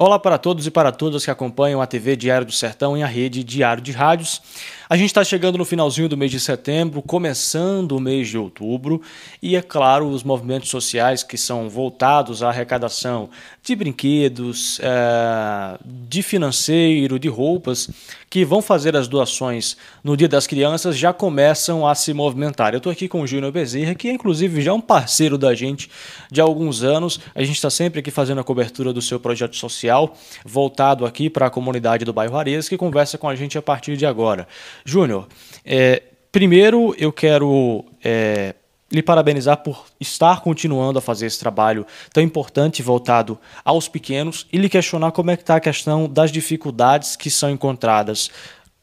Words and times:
Olá 0.00 0.16
para 0.16 0.38
todos 0.38 0.64
e 0.64 0.70
para 0.70 0.92
todas 0.92 1.24
que 1.24 1.30
acompanham 1.32 1.82
a 1.82 1.86
TV 1.86 2.14
Diário 2.14 2.46
do 2.46 2.52
Sertão 2.52 2.96
e 2.96 3.02
a 3.02 3.06
rede 3.08 3.42
Diário 3.42 3.82
de 3.82 3.90
Rádios. 3.90 4.40
A 4.90 4.96
gente 4.96 5.10
está 5.10 5.22
chegando 5.22 5.58
no 5.58 5.66
finalzinho 5.66 6.08
do 6.08 6.16
mês 6.16 6.30
de 6.30 6.40
setembro, 6.40 7.02
começando 7.02 7.92
o 7.92 8.00
mês 8.00 8.26
de 8.26 8.38
outubro, 8.38 9.02
e 9.42 9.54
é 9.54 9.60
claro, 9.60 10.08
os 10.08 10.22
movimentos 10.22 10.70
sociais 10.70 11.22
que 11.22 11.36
são 11.36 11.68
voltados 11.68 12.42
à 12.42 12.48
arrecadação 12.48 13.28
de 13.62 13.76
brinquedos, 13.76 14.80
é, 14.82 15.78
de 15.84 16.22
financeiro, 16.22 17.18
de 17.18 17.28
roupas, 17.28 17.90
que 18.30 18.46
vão 18.46 18.62
fazer 18.62 18.96
as 18.96 19.06
doações 19.06 19.76
no 20.02 20.16
Dia 20.16 20.28
das 20.28 20.46
Crianças, 20.46 20.96
já 20.96 21.12
começam 21.12 21.86
a 21.86 21.94
se 21.94 22.14
movimentar. 22.14 22.72
Eu 22.72 22.78
estou 22.78 22.90
aqui 22.90 23.08
com 23.08 23.20
o 23.20 23.26
Júnior 23.26 23.52
Bezerra, 23.52 23.94
que 23.94 24.08
é 24.08 24.12
inclusive 24.12 24.62
já 24.62 24.72
um 24.72 24.80
parceiro 24.80 25.36
da 25.36 25.54
gente 25.54 25.90
de 26.30 26.40
alguns 26.40 26.82
anos. 26.82 27.20
A 27.34 27.42
gente 27.42 27.56
está 27.56 27.68
sempre 27.68 28.00
aqui 28.00 28.10
fazendo 28.10 28.40
a 28.40 28.44
cobertura 28.44 28.90
do 28.92 29.02
seu 29.02 29.20
projeto 29.20 29.56
social, 29.56 30.16
voltado 30.44 31.04
aqui 31.04 31.28
para 31.28 31.46
a 31.46 31.50
comunidade 31.50 32.06
do 32.06 32.12
bairro 32.12 32.38
Areias, 32.38 32.70
que 32.70 32.76
conversa 32.78 33.18
com 33.18 33.28
a 33.28 33.34
gente 33.34 33.58
a 33.58 33.62
partir 33.62 33.96
de 33.96 34.06
agora. 34.06 34.48
Júnior, 34.84 35.28
é, 35.64 36.02
primeiro 36.30 36.94
eu 36.98 37.12
quero 37.12 37.84
é, 38.02 38.54
lhe 38.90 39.02
parabenizar 39.02 39.58
por 39.58 39.84
estar 40.00 40.40
continuando 40.40 40.98
a 40.98 41.02
fazer 41.02 41.26
esse 41.26 41.38
trabalho 41.38 41.86
tão 42.12 42.22
importante 42.22 42.82
voltado 42.82 43.38
aos 43.64 43.88
pequenos 43.88 44.46
e 44.52 44.56
lhe 44.56 44.68
questionar 44.68 45.12
como 45.12 45.30
é 45.30 45.36
que 45.36 45.42
está 45.42 45.56
a 45.56 45.60
questão 45.60 46.08
das 46.08 46.32
dificuldades 46.32 47.14
que 47.14 47.30
são 47.30 47.50
encontradas. 47.50 48.30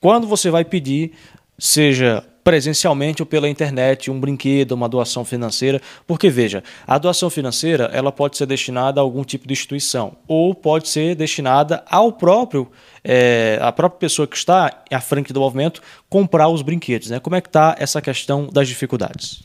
Quando 0.00 0.26
você 0.26 0.50
vai 0.50 0.64
pedir, 0.64 1.12
seja 1.58 2.24
presencialmente 2.48 3.20
ou 3.20 3.26
pela 3.26 3.46
internet, 3.46 4.10
um 4.10 4.18
brinquedo, 4.18 4.72
uma 4.72 4.88
doação 4.88 5.22
financeira, 5.22 5.82
porque 6.06 6.30
veja, 6.30 6.64
a 6.86 6.96
doação 6.96 7.28
financeira 7.28 7.90
ela 7.92 8.10
pode 8.10 8.38
ser 8.38 8.46
destinada 8.46 9.00
a 9.00 9.02
algum 9.02 9.22
tipo 9.22 9.46
de 9.46 9.52
instituição 9.52 10.16
ou 10.26 10.54
pode 10.54 10.88
ser 10.88 11.14
destinada 11.14 11.84
ao 11.90 12.10
próprio 12.10 12.70
é, 13.04 13.58
a 13.60 13.70
própria 13.70 13.98
pessoa 13.98 14.26
que 14.26 14.34
está 14.34 14.82
à 14.90 15.00
frente 15.00 15.30
do 15.30 15.40
movimento 15.40 15.82
comprar 16.08 16.48
os 16.48 16.62
brinquedos, 16.62 17.10
né? 17.10 17.20
Como 17.20 17.36
é 17.36 17.40
que 17.42 17.48
está 17.48 17.76
essa 17.78 18.00
questão 18.00 18.48
das 18.50 18.66
dificuldades? 18.66 19.42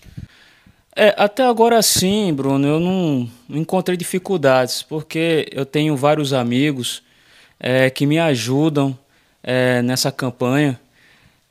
É, 0.96 1.14
até 1.18 1.44
agora 1.44 1.82
sim, 1.82 2.34
Bruno, 2.34 2.66
eu 2.66 2.80
não 2.80 3.30
encontrei 3.50 3.98
dificuldades, 3.98 4.82
porque 4.82 5.50
eu 5.52 5.66
tenho 5.66 5.98
vários 5.98 6.32
amigos 6.32 7.04
é, 7.60 7.90
que 7.90 8.06
me 8.06 8.18
ajudam 8.20 8.98
é, 9.44 9.82
nessa 9.82 10.10
campanha. 10.12 10.80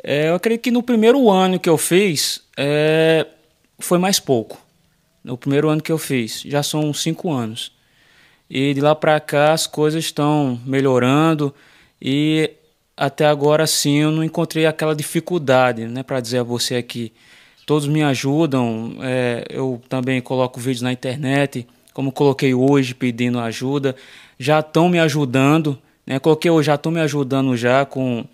É, 0.02 0.28
eu 0.28 0.34
acredito 0.34 0.62
que 0.62 0.70
no 0.70 0.82
primeiro 0.82 1.30
ano 1.30 1.60
que 1.60 1.68
eu 1.68 1.78
fiz 1.78 2.42
é, 2.56 3.26
foi 3.78 3.98
mais 3.98 4.18
pouco. 4.18 4.60
No 5.22 5.36
primeiro 5.36 5.68
ano 5.68 5.80
que 5.80 5.92
eu 5.92 5.98
fiz, 5.98 6.42
já 6.42 6.62
são 6.62 6.92
cinco 6.92 7.30
anos. 7.30 7.72
E 8.50 8.74
de 8.74 8.80
lá 8.80 8.94
para 8.94 9.20
cá 9.20 9.52
as 9.52 9.66
coisas 9.66 10.04
estão 10.04 10.60
melhorando 10.66 11.54
e 12.00 12.50
até 12.96 13.26
agora 13.26 13.66
sim 13.66 13.98
eu 13.98 14.10
não 14.10 14.24
encontrei 14.24 14.66
aquela 14.66 14.94
dificuldade, 14.94 15.86
né, 15.86 16.02
para 16.02 16.20
dizer 16.20 16.38
a 16.38 16.42
você 16.42 16.74
aqui. 16.74 17.12
Todos 17.64 17.86
me 17.86 18.02
ajudam, 18.02 18.96
é, 19.00 19.46
eu 19.48 19.80
também 19.88 20.20
coloco 20.20 20.60
vídeos 20.60 20.82
na 20.82 20.92
internet, 20.92 21.66
como 21.94 22.10
coloquei 22.10 22.52
hoje 22.52 22.94
pedindo 22.94 23.38
ajuda, 23.38 23.94
já 24.38 24.58
estão 24.58 24.88
me 24.88 24.98
ajudando, 24.98 25.78
né, 26.04 26.18
coloquei 26.18 26.50
hoje, 26.50 26.66
já 26.66 26.74
estão 26.74 26.90
me 26.90 27.00
ajudando 27.00 27.56
já 27.56 27.86
com 27.86 28.26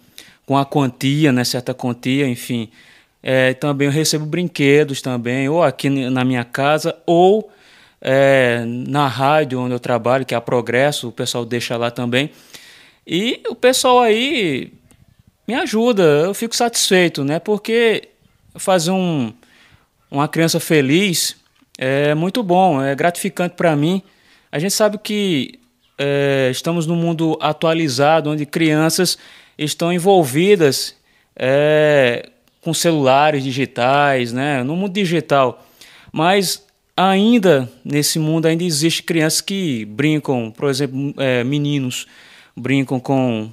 com 0.49 0.57
a 0.57 0.65
quantia, 0.65 1.31
né, 1.31 1.45
certa 1.45 1.75
quantia, 1.75 2.27
enfim. 2.27 2.71
É, 3.23 3.53
também 3.53 3.85
eu 3.85 3.93
recebo 3.93 4.25
brinquedos 4.25 5.03
também, 5.03 5.47
ou 5.47 5.63
aqui 5.63 5.91
na 5.91 6.25
minha 6.25 6.43
casa, 6.43 6.97
ou 7.05 7.53
é, 8.01 8.65
na 8.65 9.07
rádio 9.07 9.61
onde 9.61 9.75
eu 9.75 9.79
trabalho, 9.79 10.25
que 10.25 10.33
é 10.33 10.39
a 10.39 10.41
Progresso, 10.41 11.09
o 11.09 11.13
pessoal 11.13 11.45
deixa 11.45 11.77
lá 11.77 11.91
também. 11.91 12.31
E 13.07 13.43
o 13.51 13.55
pessoal 13.55 14.01
aí 14.01 14.73
me 15.47 15.55
ajuda, 15.55 16.03
eu 16.03 16.33
fico 16.33 16.57
satisfeito, 16.57 17.23
né? 17.25 17.39
Porque 17.39 18.09
fazer 18.55 18.93
um, 18.93 19.31
uma 20.11 20.29
criança 20.29 20.59
feliz 20.59 21.37
é 21.77 22.15
muito 22.15 22.43
bom, 22.43 22.83
é 22.83 22.95
gratificante 22.95 23.55
para 23.55 23.77
mim. 23.77 24.03
A 24.51 24.59
gente 24.59 24.73
sabe 24.73 24.97
que 24.97 25.61
é, 25.99 26.49
estamos 26.51 26.87
num 26.87 26.97
mundo 26.97 27.37
atualizado, 27.39 28.31
onde 28.31 28.47
crianças 28.47 29.19
estão 29.59 29.93
envolvidas 29.93 30.95
é, 31.35 32.31
com 32.63 32.73
celulares 32.73 33.43
digitais, 33.43 34.33
né, 34.33 34.63
no 34.63 34.77
mundo 34.77 34.93
digital. 34.93 35.67
Mas 36.13 36.65
ainda 36.97 37.71
nesse 37.85 38.19
mundo 38.19 38.47
ainda 38.47 38.65
existe 38.65 39.03
crianças 39.03 39.41
que 39.41 39.85
brincam, 39.85 40.51
por 40.51 40.69
exemplo, 40.69 41.15
é, 41.19 41.43
meninos 41.45 42.07
brincam 42.57 42.99
com 43.01 43.51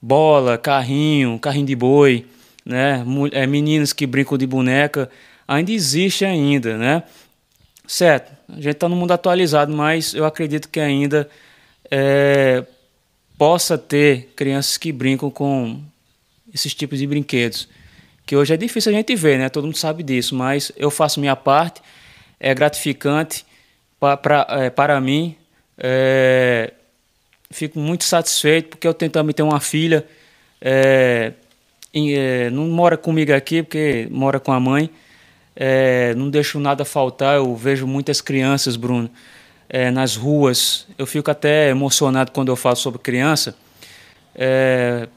bola, 0.00 0.58
carrinho, 0.58 1.38
carrinho 1.38 1.66
de 1.66 1.76
boi, 1.76 2.26
né, 2.64 3.04
é, 3.32 3.46
meninas 3.46 3.92
que 3.92 4.06
brincam 4.06 4.36
de 4.36 4.46
boneca, 4.46 5.10
ainda 5.46 5.72
existe 5.72 6.24
ainda, 6.24 6.76
né? 6.76 7.02
Certo, 7.86 8.32
a 8.48 8.56
gente 8.56 8.70
está 8.70 8.88
no 8.88 8.96
mundo 8.96 9.12
atualizado, 9.12 9.72
mas 9.72 10.12
eu 10.12 10.24
acredito 10.24 10.68
que 10.68 10.80
ainda 10.80 11.28
é, 11.88 12.64
possa 13.38 13.76
ter 13.76 14.32
crianças 14.34 14.76
que 14.76 14.92
brincam 14.92 15.30
com 15.30 15.80
esses 16.52 16.74
tipos 16.74 16.98
de 16.98 17.06
brinquedos. 17.06 17.68
Que 18.24 18.36
hoje 18.36 18.54
é 18.54 18.56
difícil 18.56 18.90
a 18.92 18.94
gente 18.94 19.14
ver, 19.14 19.38
né? 19.38 19.48
Todo 19.48 19.64
mundo 19.64 19.76
sabe 19.76 20.02
disso, 20.02 20.34
mas 20.34 20.72
eu 20.76 20.90
faço 20.90 21.20
minha 21.20 21.36
parte, 21.36 21.80
é 22.40 22.52
gratificante 22.54 23.44
pra, 24.00 24.16
pra 24.16 24.46
é, 24.50 24.70
para 24.70 25.00
mim. 25.00 25.36
É, 25.78 26.72
fico 27.50 27.78
muito 27.78 28.04
satisfeito 28.04 28.70
porque 28.70 28.88
eu 28.88 28.94
tenho 28.94 29.10
também 29.10 29.34
ter 29.34 29.42
uma 29.42 29.60
filha. 29.60 30.04
É, 30.60 31.32
é, 31.94 32.50
não 32.50 32.66
mora 32.68 32.96
comigo 32.96 33.32
aqui 33.32 33.62
porque 33.62 34.08
mora 34.10 34.40
com 34.40 34.52
a 34.52 34.58
mãe. 34.58 34.90
É, 35.54 36.14
não 36.14 36.28
deixo 36.28 36.58
nada 36.58 36.84
faltar. 36.84 37.36
Eu 37.36 37.54
vejo 37.54 37.86
muitas 37.86 38.20
crianças, 38.20 38.76
Bruno, 38.76 39.10
é, 39.68 39.90
nas 39.90 40.16
ruas. 40.16 40.86
Eu 40.96 41.06
fico 41.06 41.30
até 41.30 41.70
emocionado 41.70 42.32
quando 42.32 42.48
eu 42.48 42.56
falo 42.56 42.76
sobre 42.76 42.98
criança. 42.98 43.56
É, 44.34 45.08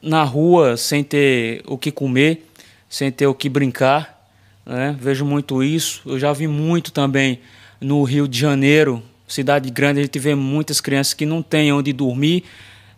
na 0.00 0.22
rua, 0.22 0.76
sem 0.76 1.02
ter 1.02 1.62
o 1.66 1.76
que 1.76 1.90
comer, 1.90 2.46
sem 2.88 3.10
ter 3.10 3.26
o 3.26 3.34
que 3.34 3.48
brincar. 3.48 4.28
Né? 4.64 4.96
Vejo 4.98 5.24
muito 5.24 5.62
isso. 5.62 6.02
Eu 6.06 6.18
já 6.18 6.32
vi 6.32 6.46
muito 6.46 6.92
também 6.92 7.40
no 7.80 8.02
Rio 8.02 8.26
de 8.26 8.38
Janeiro, 8.38 9.02
cidade 9.28 9.70
grande, 9.70 10.00
a 10.00 10.02
gente 10.02 10.18
vê 10.18 10.34
muitas 10.34 10.80
crianças 10.80 11.12
que 11.12 11.26
não 11.26 11.42
têm 11.42 11.72
onde 11.72 11.92
dormir, 11.92 12.44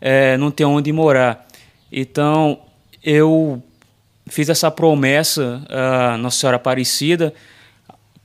é, 0.01 0.37
não 0.37 0.51
têm 0.51 0.67
onde 0.67 0.93
morar. 0.93 1.47
Então, 1.91 2.61
eu 3.03 3.63
fiz 4.29 4.49
essa 4.49 4.71
promessa 4.71 5.63
à 5.69 6.17
Nossa 6.19 6.39
Senhora 6.39 6.57
Aparecida 6.57 7.35